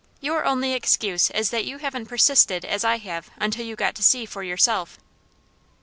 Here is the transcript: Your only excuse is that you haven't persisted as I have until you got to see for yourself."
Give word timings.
Your 0.19 0.45
only 0.45 0.73
excuse 0.73 1.29
is 1.29 1.51
that 1.51 1.63
you 1.63 1.77
haven't 1.77 2.07
persisted 2.07 2.65
as 2.65 2.83
I 2.83 2.97
have 2.97 3.29
until 3.37 3.67
you 3.67 3.75
got 3.75 3.93
to 3.93 4.01
see 4.01 4.25
for 4.25 4.41
yourself." 4.41 4.97